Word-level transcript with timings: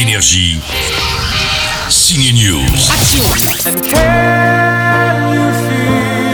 Énergie. 0.00 0.60
Signe 1.88 2.32
News. 2.32 2.60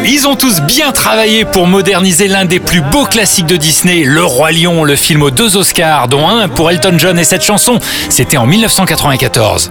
Ils 0.04 0.26
ont 0.28 0.36
tous 0.36 0.60
bien 0.60 0.92
travaillé 0.92 1.46
pour 1.46 1.66
moderniser 1.66 2.28
l'un 2.28 2.44
des 2.44 2.60
plus 2.60 2.82
beaux 2.82 3.06
classiques 3.06 3.46
de 3.46 3.56
Disney, 3.56 4.02
Le 4.04 4.22
Roi 4.22 4.52
Lion, 4.52 4.84
le 4.84 4.96
film 4.96 5.22
aux 5.22 5.30
deux 5.30 5.56
Oscars, 5.56 6.08
dont 6.08 6.28
un 6.28 6.50
pour 6.50 6.70
Elton 6.70 6.96
John 6.98 7.18
et 7.18 7.24
cette 7.24 7.42
chanson. 7.42 7.78
C'était 8.10 8.36
en 8.36 8.44
1994. 8.44 9.70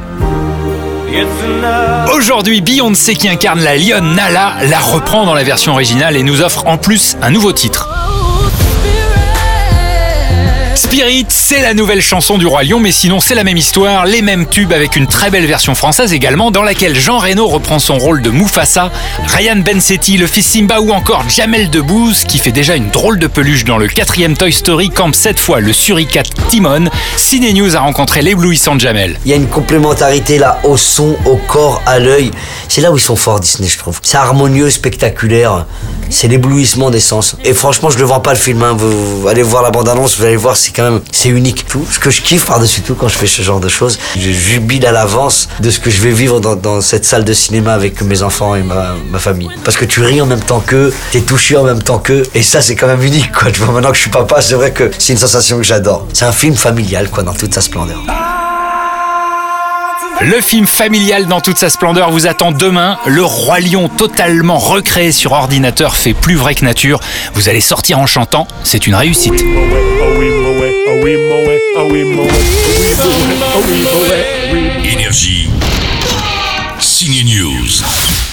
Aujourd'hui, 2.16 2.62
Beyoncé 2.62 3.14
qui 3.14 3.30
incarne 3.30 3.62
la 3.62 3.78
lionne 3.78 4.16
Nala 4.16 4.55
la 4.64 4.80
reprend 4.80 5.28
dans 5.28 5.36
la 5.36 5.44
version 5.44 5.73
originale 5.73 6.18
et 6.18 6.23
nous 6.23 6.41
offre 6.41 6.66
en 6.66 6.80
plus 6.80 7.16
un 7.21 7.30
nouveau 7.30 7.52
titre. 7.52 8.03
Spirit, 10.94 11.25
c'est 11.30 11.64
la 11.64 11.73
nouvelle 11.73 12.04
chanson 12.04 12.38
du 12.38 12.46
Roi 12.46 12.66
Lion, 12.66 12.80
mais 12.80 12.91
sinon 12.91 13.20
c'est 13.20 13.34
la 13.34 13.44
même 13.44 13.58
histoire, 13.58 14.05
les 14.05 14.22
mêmes 14.22 14.45
tubes 14.45 14.72
avec 14.72 14.95
une 14.95 15.08
très 15.08 15.31
belle 15.31 15.48
version 15.48 15.73
française 15.73 16.13
également, 16.13 16.52
dans 16.52 16.62
laquelle 16.62 16.95
Jean 16.95 17.18
Reno 17.18 17.48
reprend 17.48 17.80
son 17.80 17.98
rôle 17.98 18.22
de 18.22 18.30
Mufasa, 18.30 18.91
Ryan 19.26 19.55
Bensetti, 19.55 20.18
le 20.18 20.27
fils 20.27 20.45
Simba 20.45 20.82
ou 20.82 20.91
encore 20.91 21.27
Jamel 21.27 21.71
Debbouze, 21.71 22.26
qui 22.26 22.38
fait 22.38 22.52
déjà 22.52 22.76
une 22.76 22.91
drôle 22.91 23.18
de 23.18 23.26
peluche 23.26 23.66
dans 23.66 23.80
le 23.80 23.88
quatrième 23.88 24.38
Toy 24.38 24.54
Story, 24.54 24.91
campe 24.91 25.16
cette 25.16 25.40
fois 25.40 25.62
le 25.62 25.73
suricate 25.73 26.30
Timon. 26.49 26.91
Ciné 27.18 27.54
News 27.54 27.76
a 27.76 27.80
rencontré 27.80 28.21
l'éblouissant 28.21 28.77
Jamel. 28.77 29.18
Il 29.26 29.32
y 29.32 29.34
a 29.34 29.38
une 29.38 29.48
complémentarité 29.48 30.38
là 30.38 30.60
au 30.63 30.77
son, 30.77 31.18
au 31.26 31.38
corps, 31.38 31.82
à 31.88 31.98
l'œil. 31.98 32.30
C'est 32.68 32.82
là 32.82 32.91
où 32.91 32.98
ils 32.98 33.04
sont 33.04 33.16
forts 33.16 33.40
Disney, 33.40 33.68
je 33.68 33.80
trouve. 33.80 33.99
C'est 34.04 34.18
harmonieux, 34.18 34.70
spectaculaire. 34.70 35.66
C'est 36.12 36.27
l'éblouissement 36.27 36.91
des 36.91 36.99
sens. 36.99 37.35
Et 37.44 37.55
franchement, 37.55 37.90
je 37.90 37.98
ne 37.98 38.04
vends 38.04 38.20
pas 38.20 38.34
le 38.34 38.40
film. 38.40 38.62
hein. 38.62 38.76
Vous, 38.77 39.27
allez 39.27 39.41
voir 39.41 39.63
la 39.63 39.71
bande-annonce, 39.71 40.20
vous 40.20 40.26
allez 40.26 40.35
voir, 40.35 40.55
c'est 40.55 40.83
quand 40.84 40.92
même, 40.92 41.02
c'est 41.12 41.30
unique. 41.30 41.66
Tout 41.68 41.86
ce 41.90 42.00
que 42.00 42.10
je 42.10 42.22
kiffe 42.22 42.46
par-dessus 42.46 42.82
tout 42.82 42.96
quand 42.96 43.08
je 43.08 43.18
fais 43.18 43.28
ce 43.28 43.41
genre 43.41 43.60
de 43.60 43.70
choses, 43.70 43.98
je 44.18 44.32
jubile 44.32 44.85
à 44.85 44.91
l'avance 44.91 45.48
de 45.60 45.70
ce 45.70 45.80
que 45.80 45.90
je 45.90 46.02
vais 46.02 46.12
vivre 46.12 46.41
dans, 46.41 46.55
dans 46.55 46.82
cette 46.82 47.05
salle 47.05 47.24
de 47.24 47.34
cinéma 47.34 47.74
avec 47.74 48.02
mes 48.02 48.21
enfants 48.21 48.55
et 48.55 48.63
ma, 48.63 48.96
ma 49.10 49.20
famille. 49.20 49.49
Parce 49.63 49.77
que 49.77 49.85
tu 49.85 50.02
ris 50.02 50.22
en 50.22 50.26
même 50.26 50.41
temps 50.41 50.60
qu'eux, 50.60 50.94
t'es 51.12 51.22
touché 51.22 51.55
en 51.55 51.63
même 51.63 51.82
temps 51.82 51.99
qu'eux, 51.99 52.24
et 52.35 52.44
ça, 52.44 52.62
c'est 52.62 52.76
quand 52.76 52.88
même 52.88 53.02
unique, 53.02 53.32
quoi. 53.32 53.52
Tu 53.52 53.62
vois, 53.62 53.74
maintenant 53.74 53.91
que 53.91 53.98
je 53.98 54.02
suis 54.02 54.10
papa, 54.10 54.41
c'est 54.41 54.55
vrai 54.55 54.72
que 54.72 54.91
c'est 54.98 55.13
une 55.13 55.20
sensation 55.20 55.57
que 55.57 55.63
j'adore. 55.63 56.05
C'est 56.12 56.26
un 56.26 56.32
film 56.32 56.55
familial, 56.55 57.10
quoi, 57.10 57.24
dans 57.24 57.34
toute 57.34 57.54
sa 57.54 57.62
splendeur. 57.62 58.02
Le 60.22 60.41
film 60.41 60.68
familial 60.68 61.27
dans 61.27 61.41
toute 61.41 61.57
sa 61.57 61.70
splendeur 61.70 62.12
vous 62.12 62.27
attend 62.27 62.52
demain. 62.52 62.98
Le 63.05 63.24
Roi 63.24 63.60
Lion 63.60 63.90
totalement 63.90 64.57
recréé 64.57 65.12
sur 65.12 65.31
ordinateur 65.31 65.96
fait 65.96 66.13
plus 66.13 66.35
vrai 66.35 66.56
que 66.56 66.63
nature. 66.63 67.00
Vous 67.34 67.50
allez 67.50 67.62
sortir 67.62 68.00
en 68.00 68.06
chantant, 68.06 68.47
c'est 68.63 68.88
une 68.88 68.96
réussite. 68.96 69.44
Énergie. 74.84 75.50
Signe 76.79 77.23
News. 77.23 78.32